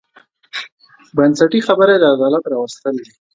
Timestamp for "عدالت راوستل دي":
2.15-3.11